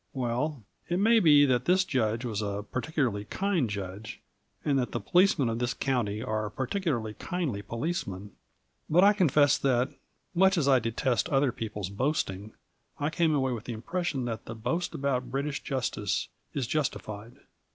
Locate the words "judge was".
1.85-2.41